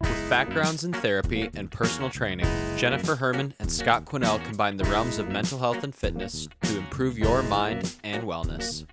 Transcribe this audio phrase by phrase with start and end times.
[0.00, 2.46] With backgrounds in therapy and personal training,
[2.76, 7.18] Jennifer Herman and Scott Quinnell combine the realms of mental health and fitness to improve
[7.18, 8.84] your mind and wellness.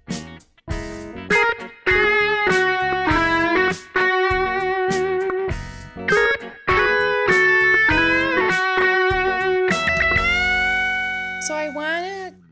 [11.41, 12.05] So I want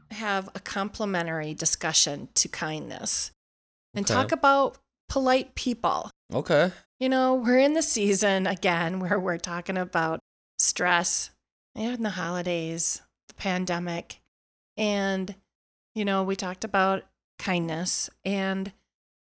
[0.09, 3.31] to have a complimentary discussion to kindness
[3.93, 4.13] and Okay.
[4.13, 4.77] talk about
[5.09, 6.09] polite people.
[6.33, 6.71] Okay.
[6.99, 10.19] You know, we're in the season again where we're talking about
[10.57, 11.31] stress
[11.75, 14.19] and the holidays, the pandemic,
[14.75, 15.35] and
[15.93, 17.03] you know, we talked about
[17.39, 18.71] kindness and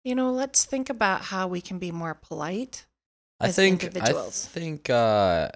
[0.05, 2.87] you know, let's think about how we can be more polite.
[3.41, 3.84] I think.
[4.00, 5.50] I think uh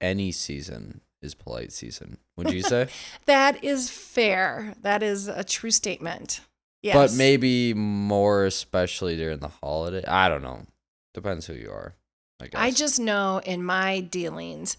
[0.00, 2.18] any season is polite season.
[2.36, 2.88] Would you say?
[3.26, 4.74] That is fair.
[4.82, 6.40] That is a true statement.
[6.82, 6.94] Yes.
[6.94, 10.04] But maybe more especially during the holiday.
[10.06, 10.66] I don't know.
[11.14, 11.94] Depends who you are.
[12.40, 12.60] I guess.
[12.60, 14.76] I just know in my dealings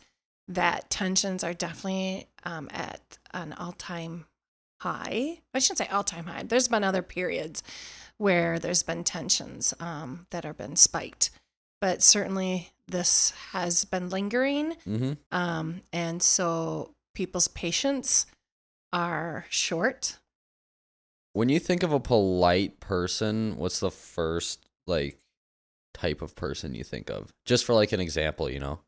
[0.49, 4.25] that tensions are definitely um, at an all time
[4.81, 5.39] high.
[5.53, 6.43] I shouldn't say all time high.
[6.43, 7.63] There's been other periods
[8.17, 11.31] where there's been tensions um, that have been spiked,
[11.79, 14.75] but certainly this has been lingering.
[14.87, 15.13] Mm-hmm.
[15.31, 18.25] Um, and so people's patience
[18.91, 20.17] are short.
[21.33, 25.19] When you think of a polite person, what's the first like
[25.93, 27.31] type of person you think of?
[27.45, 28.79] Just for like an example, you know?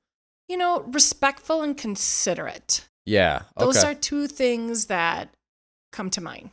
[0.48, 2.88] You know, respectful and considerate.
[3.06, 3.44] Yeah.
[3.58, 3.66] Okay.
[3.66, 5.34] Those are two things that
[5.92, 6.52] come to mind.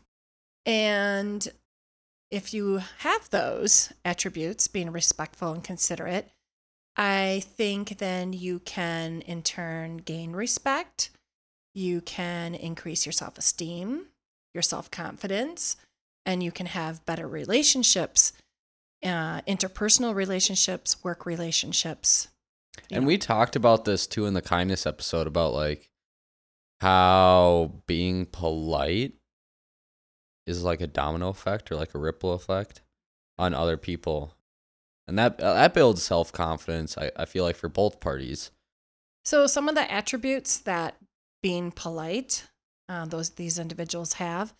[0.64, 1.46] And
[2.30, 6.30] if you have those attributes, being respectful and considerate,
[6.96, 11.10] I think then you can in turn gain respect.
[11.74, 14.06] You can increase your self esteem,
[14.54, 15.76] your self confidence,
[16.26, 18.32] and you can have better relationships,
[19.04, 22.28] uh, interpersonal relationships, work relationships.
[22.90, 23.08] And know.
[23.08, 25.90] we talked about this too in the kindness episode about like
[26.80, 29.14] how being polite
[30.46, 32.80] is like a domino effect or like a ripple effect
[33.38, 34.34] on other people.
[35.06, 38.50] And that uh, that builds self-confidence I, I feel like for both parties.
[39.24, 40.96] So some of the attributes that
[41.42, 42.44] being polite,
[42.92, 44.52] uh, those these individuals have,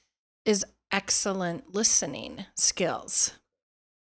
[0.44, 3.32] is excellent listening skills.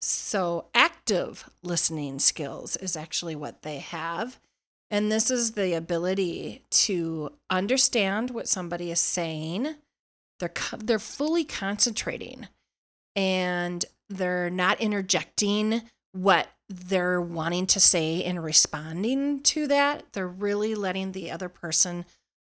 [0.01, 4.39] So active listening skills is actually what they have,
[4.89, 9.75] and this is the ability to understand what somebody is saying.
[10.40, 12.47] They're co- they're fully concentrating,
[13.16, 15.81] and they're not interjecting
[16.13, 20.13] what they're wanting to say and responding to that.
[20.13, 22.05] They're really letting the other person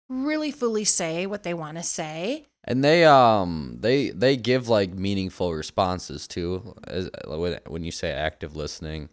[0.09, 2.45] really fully say what they want to say.
[2.65, 6.75] And they um they they give like meaningful responses too.
[6.87, 9.09] As, when when you say active listening,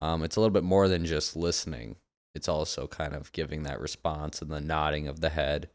[0.00, 1.96] um it's a little bit more than just listening.
[2.34, 5.68] It's also kind of giving that response and the nodding of the head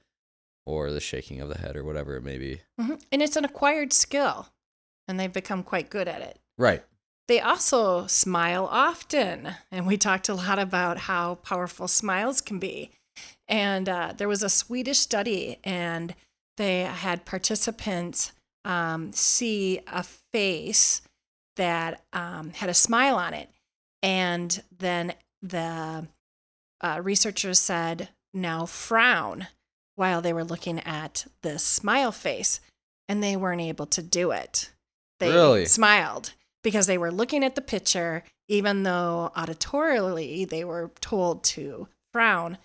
[0.65, 2.61] or the shaking of the head or whatever it may be.
[2.79, 3.01] Mhm.
[3.11, 4.49] And it's an acquired skill,
[5.07, 6.39] and they've become quite good at it.
[6.57, 6.83] Right.
[7.27, 12.91] They also smile often, and we talked a lot about how powerful smiles can be.
[13.51, 16.15] And uh, there was a Swedish study, and
[16.57, 18.31] they had participants
[18.63, 21.01] um, see a face
[21.57, 23.49] that um, had a smile on it.
[24.01, 26.07] And then the
[26.79, 29.47] uh, researchers said, now frown
[29.95, 32.61] while they were looking at this smile face.
[33.09, 34.71] And they weren't able to do it.
[35.19, 35.65] They Really?
[35.65, 41.89] smiled because they were looking at the picture, even though auditorially they were told to
[42.13, 42.57] frown.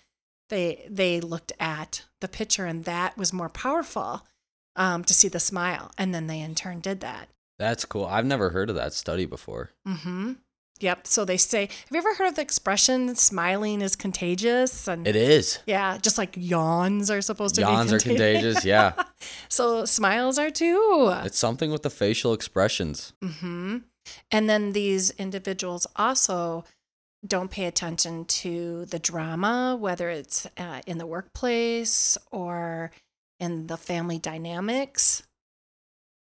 [0.49, 4.25] They they looked at the picture, and that was more powerful
[4.75, 5.91] um, to see the smile.
[5.97, 7.29] And then they in turn did that.
[7.59, 8.05] That's cool.
[8.05, 9.71] I've never heard of that study before.
[9.87, 10.33] Mm-hmm.
[10.79, 11.07] Yep.
[11.07, 14.87] So they say, have you ever heard of the expression "smiling is contagious"?
[14.87, 15.59] And It is.
[15.65, 17.65] yeah, just like yawns are supposed to be.
[17.65, 18.93] Yawns are contagious, yeah.
[19.49, 21.11] so smiles are too.
[21.25, 23.13] It's something with the facial expressions.
[23.23, 23.77] mm-hmm
[24.31, 26.63] And then these individuals also
[27.27, 32.91] don't pay attention to the drama, whether it's uh, in the workplace or
[33.39, 35.23] in the family dynamics.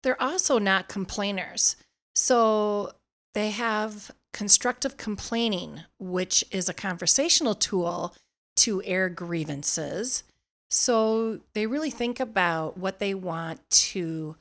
[0.02, 1.76] They're also not complainers.
[2.14, 2.92] So
[3.34, 8.14] they have constructive complaining, which is a conversational tool
[8.56, 10.24] to air grievances.
[10.70, 14.36] So they really think about what they want to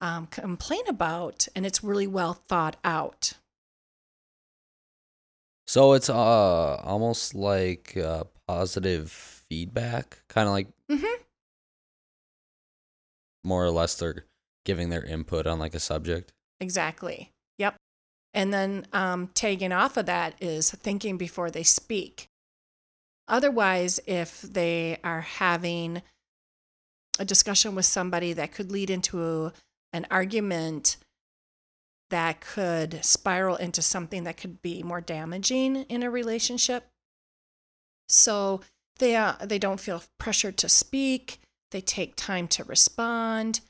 [0.00, 3.34] um, complain about, and it's really well thought out.
[5.68, 11.22] So it's uh almost like uh, positive feedback, kind of like Mm-hmm.
[13.44, 14.24] more or less they're
[14.64, 16.32] giving their input on like a subject.
[16.60, 17.30] Exactly.
[17.58, 17.76] Yep.
[18.32, 22.28] And then um, tagging off of that is thinking before they speak.
[23.28, 26.00] Otherwise, if they are having
[27.18, 29.52] a discussion with somebody that could lead into
[29.92, 30.96] an argument
[32.10, 36.86] that could spiral into something that could be more damaging in a relationship.
[38.08, 38.62] So
[38.98, 41.40] they uh, they don't feel pressured to speak.
[41.70, 43.60] They take time to respond,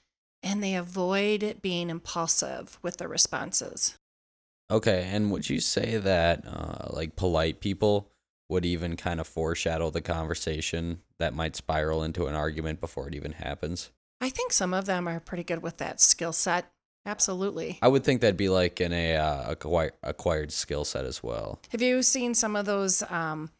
[0.42, 3.96] and they avoid being impulsive with their responses.
[4.70, 8.10] Okay, and would you say that uh, like polite people
[8.48, 13.14] would even kind of foreshadow the conversation that might spiral into an argument before it
[13.14, 13.90] even happens?
[14.20, 16.70] I think some of them are pretty good with that skill set.
[17.08, 17.78] Absolutely.
[17.82, 21.58] I would think that'd be like in a uh, acquired, acquired skill set as well.
[21.70, 23.02] Have you seen some of those?
[23.10, 23.50] Um,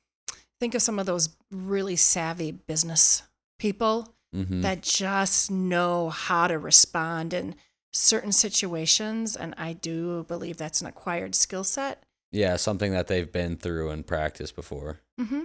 [0.61, 3.23] think of some of those really savvy business
[3.59, 4.61] people Mm-hmm.
[4.61, 7.55] that just know how to respond in
[7.95, 9.35] certain situations.
[9.37, 12.03] And I do believe that's an acquired skill set.
[12.31, 15.01] yeah, something that they've been through and practiced before.
[15.19, 15.45] hmm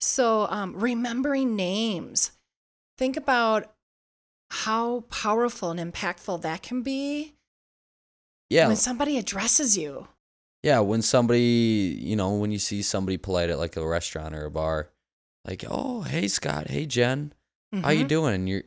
[0.00, 2.32] So, um, remembering names.
[2.98, 3.72] Think about
[4.62, 7.34] how powerful and impactful that can be
[8.50, 10.06] Yeah, when somebody addresses you.
[10.62, 10.80] yeah.
[10.80, 14.50] When somebody, you know, when you see somebody polite at like a restaurant or a
[14.50, 14.90] bar,
[15.44, 17.32] like, oh, hey Scott, hey Jen,
[17.82, 18.08] how you Mhm.
[18.08, 18.46] doing?
[18.46, 18.62] You're,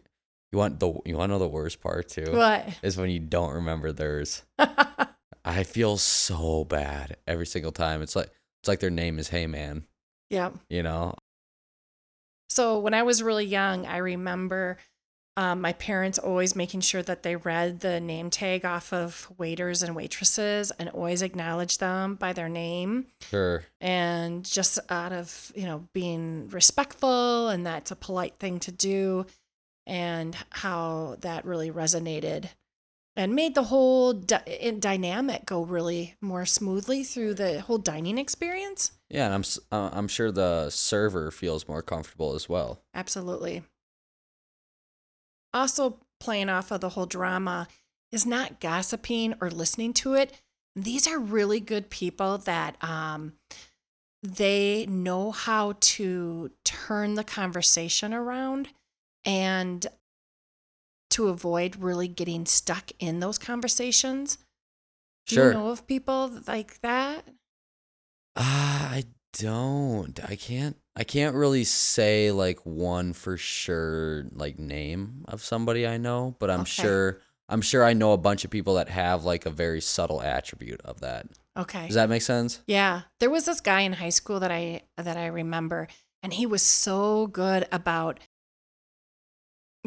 [0.51, 2.65] you want the, you want to know the worst part too What?
[2.81, 4.43] is when you don't remember theirs.
[5.45, 8.01] I feel so bad every single time.
[8.01, 8.29] It's like
[8.59, 9.85] it's like their name is Hey Man.
[10.29, 10.51] yeah.
[10.69, 11.15] You know?
[12.49, 14.77] So when I was really young, I remember
[15.37, 19.83] um, my parents always making sure that they read the name tag off of waiters
[19.83, 23.05] and waitresses and always acknowledge them by their name.
[23.29, 23.63] Sure.
[23.79, 29.27] And just out of, you know, being respectful and that's a polite thing to do
[29.85, 32.49] and how that really resonated
[33.15, 38.91] and made the whole in- dynamic go really more smoothly through the whole dining experience.
[39.09, 42.81] Yeah, and I'm uh, I'm sure the server feels more comfortable as well.
[42.95, 43.61] Absolutely.
[45.57, 47.67] Also, playing off of the whole drama
[48.11, 50.39] is not gossiping or listening to it.
[50.75, 53.33] These are really good people that um,
[54.21, 58.69] they know how to turn the conversation around
[59.25, 59.87] and
[61.09, 64.37] to avoid really getting stuck in those conversations.
[65.25, 65.47] Do Sure.
[65.47, 67.27] you know of people like that?
[68.35, 70.19] Ah, I don't.
[70.27, 70.77] I can't.
[70.95, 76.49] I can't really say like one for sure like name of somebody I know, but
[76.49, 76.69] I'm Okay.
[76.71, 77.21] sure.
[77.49, 80.81] I'm sure I know a bunch of people that have like a very subtle attribute
[80.81, 81.27] of that.
[81.55, 81.85] Okay.
[81.87, 82.61] Does that make sense?
[82.67, 85.87] Yeah, there was this guy in high school that I that I remember,
[86.23, 88.19] and he was so good about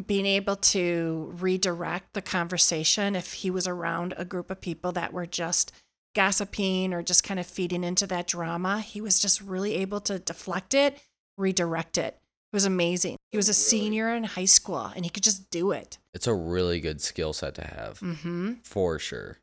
[0.07, 5.13] being able to redirect the conversation if he was around a group of people that
[5.13, 5.73] were just
[6.15, 8.81] gossiping or just kind of feeding into that drama.
[8.81, 10.99] He was just really able to deflect it,
[11.39, 12.17] redirect it.
[12.53, 13.17] It was amazing.
[13.31, 15.99] He was a senior in high school, and he could just do it.
[16.13, 18.01] It's a really good skill set to have.
[18.01, 18.55] Mm-hmm.
[18.65, 19.39] For sure.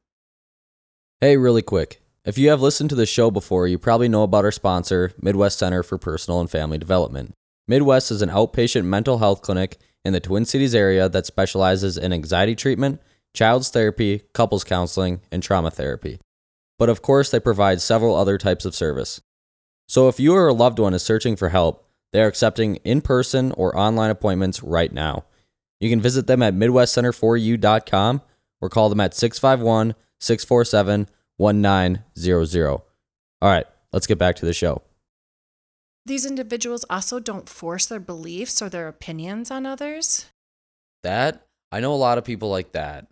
[1.21, 2.01] Hey, really quick.
[2.25, 5.57] If you have listened to the show before, you probably know about our sponsor, Midwest
[5.57, 7.33] Center for Personal and Family Development.
[7.69, 12.11] Midwest is an outpatient mental health clinic in the Twin Cities area that specializes in
[12.11, 13.01] anxiety treatment,
[13.33, 16.19] child's therapy, couples counseling, and trauma therapy.
[16.77, 19.21] But of course, they provide several other types of service.
[19.87, 23.01] So if you or a loved one is searching for help, they are accepting in
[23.01, 25.25] person or online appointments right now.
[25.79, 28.21] You can visit them at MidwestCenter4U.com
[28.61, 31.07] or call them at 651 647
[31.37, 32.67] 1900.
[32.69, 32.83] All
[33.41, 34.81] right, let's get back to the show.
[36.05, 40.25] These individuals also don't force their beliefs or their opinions on others.
[41.03, 43.07] That, I know a lot of people like that.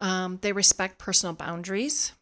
[0.00, 2.12] Um, they respect personal boundaries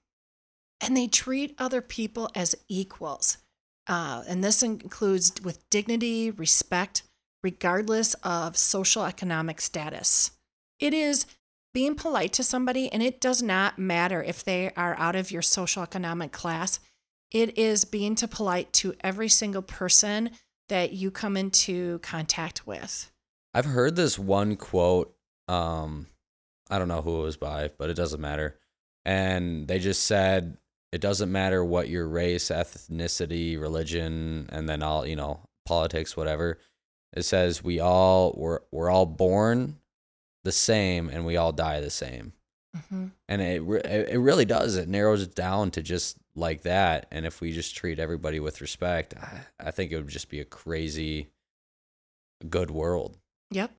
[0.80, 3.38] and they treat other people as equals.
[3.86, 7.02] Uh, and this includes with dignity, respect,
[7.42, 10.32] regardless of social economic status.
[10.80, 11.26] It is
[11.72, 15.42] being polite to somebody, and it does not matter if they are out of your
[15.42, 16.80] social economic class.
[17.30, 20.30] It is being to polite to every single person
[20.68, 23.10] that you come into contact with.
[23.54, 25.14] I've heard this one quote.
[25.48, 26.08] Um,
[26.68, 28.58] I don't know who it was by, but it doesn't matter.
[29.04, 30.58] And they just said
[30.92, 36.58] it doesn't matter what your race, ethnicity, religion, and then all you know, politics, whatever.
[37.14, 39.78] It says we all we're we're all born
[40.44, 42.32] the same and we all die the same.
[42.90, 43.10] Mhm.
[43.26, 47.24] and it it it really does it narrows it down to just like that and
[47.24, 50.44] if we just treat everybody with respect I, I think it would just be a
[50.44, 51.28] crazy
[52.50, 53.16] good world
[53.50, 53.70] Yep.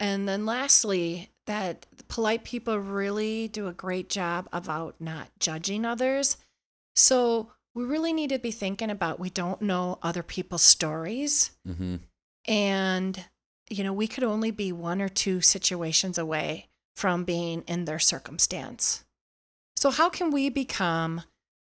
[0.00, 6.36] And then lastly, that polite people really do a great job about not judging others.
[6.94, 11.52] So we really need to be thinking about we don't know other people's stories.
[11.66, 11.96] Mm-hmm.
[12.46, 13.24] And,
[13.68, 17.98] you know, we could only be one or two situations away from being in their
[17.98, 19.04] circumstance.
[19.76, 21.22] So, how can we become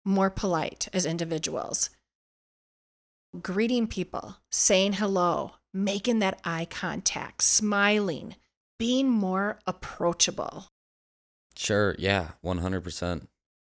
[0.05, 1.89] more polite as individuals?
[3.41, 8.35] Greeting people, saying hello, making that eye contact, smiling,
[8.77, 10.67] being more approachable,
[11.57, 11.95] Sure.
[11.97, 12.29] Yeah.
[12.41, 13.27] One hundred percent.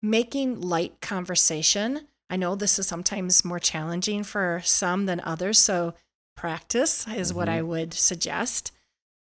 [0.05, 2.03] Making light conversation.
[2.29, 5.95] I know this is sometimes more challenging for some than others, so
[6.37, 8.71] practice is what I would suggest.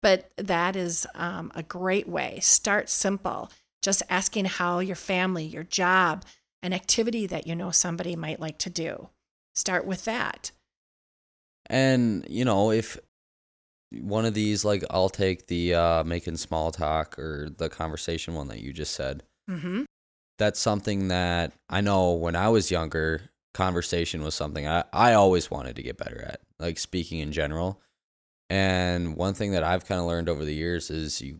[0.03, 2.41] But that is um, a great way.
[2.41, 6.25] Start simple, just asking how your family, your job,
[6.63, 9.09] an activity that you know somebody might like to do.
[9.55, 10.51] Start with that.
[11.67, 12.99] And you know, if
[13.93, 18.49] one of these, like, I'll take the uh, making small talk or the conversation one
[18.49, 19.23] that you just said.
[19.49, 19.83] Mm-hmm.
[20.43, 25.53] That's something that I know when I was younger, conversation was something I, I always
[25.53, 27.81] wanted to get better at, like speaking in general.
[28.51, 31.39] And one thing that I've kind of learned over the years is you,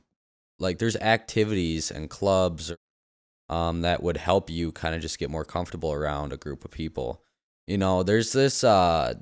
[0.61, 2.73] like, there's activities and clubs
[3.49, 6.71] um, that would help you kind of just get more comfortable around a group of
[6.71, 7.25] people.
[7.67, 9.15] You know, there's this uh,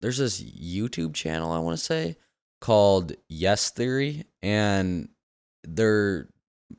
[0.00, 2.16] there's this YouTube channel I want to say
[2.62, 5.10] called Yes Theory, and
[5.64, 6.28] their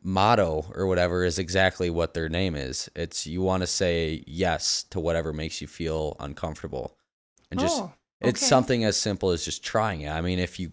[0.01, 2.89] motto or whatever is exactly what their name is.
[2.95, 6.97] It's you want to say yes to whatever makes you feel uncomfortable,
[7.51, 10.09] and just oh, it's something as simple as just trying it.
[10.11, 10.71] I mean, if you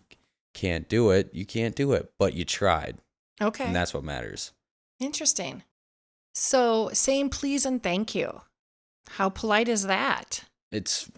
[0.54, 2.98] can't do it, you can't do it, but you tried,
[3.40, 3.64] Okay.
[3.64, 4.52] and that's what matters.
[4.98, 5.62] Interesting.
[6.34, 8.40] So saying please and thank you.
[9.08, 10.44] How polite is that?
[10.72, 11.10] It's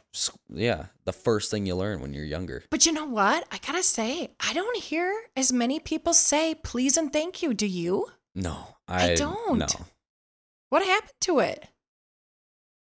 [0.49, 2.65] yeah, the first thing you learn when you're younger.
[2.71, 3.47] But you know what?
[3.51, 7.53] I gotta say, I don't hear as many people say please and thank you.
[7.53, 8.09] Do you?
[8.35, 9.59] No, I I, don't.
[9.59, 9.67] No,
[10.71, 11.67] What happened to it?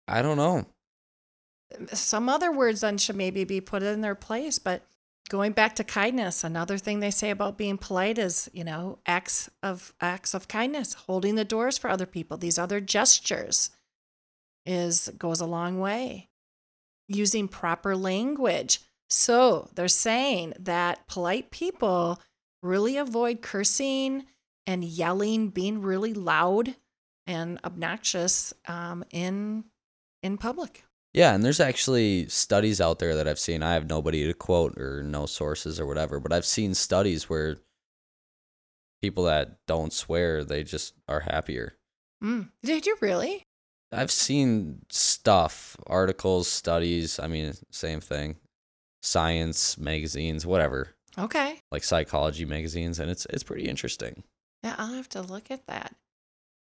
[0.08, 0.66] I don't know.
[1.94, 4.60] Some other words then should maybe be put in their place.
[4.60, 4.84] But
[5.30, 9.50] going back to kindness, another thing they say about being polite is, you know, acts
[9.64, 12.38] of acts of kindness, holding the doors for other people.
[12.38, 13.72] These other gestures
[14.66, 16.28] is goes a long way.
[17.10, 18.80] Using proper language.
[19.10, 22.22] So they're saying that polite people
[22.63, 24.25] really avoid cursing
[24.66, 26.75] and yelling, being really loud
[27.25, 29.66] and obnoxious um, in
[30.24, 30.86] in public.
[31.13, 33.63] Yeah, and there's actually studies out there that I've seen.
[33.63, 37.58] I have nobody to quote or no sources or whatever, but I've seen studies where
[39.01, 41.74] people that don't swear, they just are happier.
[42.24, 42.50] Mm.
[42.63, 43.48] Did you really?
[43.91, 48.36] I've seen stuff, articles, studies, I mean, same thing.
[49.01, 51.60] Science magazines, whatever, Okay.
[51.72, 54.24] like psychology magazines, and it's it's pretty interesting.
[54.63, 55.96] Yeah, I'll have to look at that.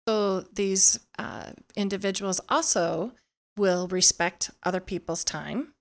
[0.06, 3.12] So these uh, individuals also
[3.56, 5.72] will respect other people's time.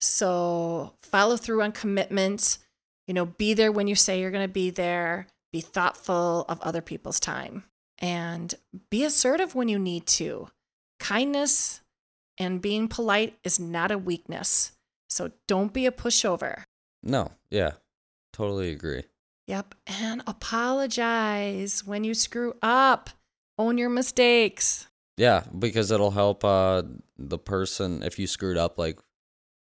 [0.00, 2.60] So follow through on commitments.
[3.06, 5.26] You know, be there when you say you're going to be there.
[5.52, 7.64] Be thoughtful of other people's time
[7.98, 8.54] and
[8.90, 10.48] be assertive when you need to.
[11.00, 11.80] Kindness
[12.38, 14.72] and being polite is not a weakness.
[15.10, 16.64] So don't be a pushover.
[17.02, 17.72] No, yeah.
[18.32, 19.04] Totally agree.
[19.46, 19.74] Yep.
[19.86, 23.10] And apologize when you screw up.
[23.58, 24.86] Own your mistakes.
[25.16, 26.82] Yeah, because it'll help uh
[27.16, 28.98] the person if you screwed up like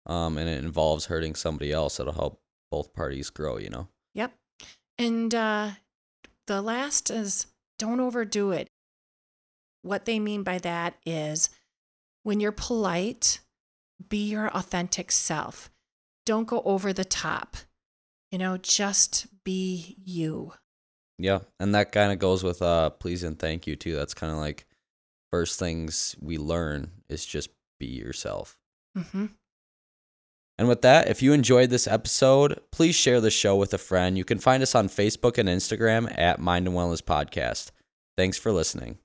[0.05, 2.39] um and it involves hurting somebody else, it'll help
[2.69, 3.87] both parties grow, you know.
[4.13, 4.33] Yep.
[4.97, 5.71] And uh,
[6.47, 7.47] the last is
[7.79, 8.67] don't overdo it.
[9.87, 11.49] What they mean by that is
[12.23, 13.39] when you're polite,
[14.09, 15.69] be your authentic self.
[16.25, 17.57] Don't go over the top.
[18.31, 20.53] You know, just be you.
[21.17, 23.95] Yeah, and that kind of goes with uh please and thank you too.
[23.95, 24.65] That's kind of like
[25.31, 28.57] first things we learn is just be yourself.
[28.97, 29.27] Mm-hmm.
[30.59, 34.17] And with that, if you enjoyed this episode, please share the show with a friend.
[34.17, 37.69] You can find us on Facebook and Instagram at Mind and Wellness Podcast.
[38.17, 38.97] Thanks for listening.